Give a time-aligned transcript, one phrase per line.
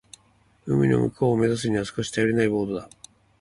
[0.65, 2.89] 海の向こうを目指すには少し頼りないボートだ。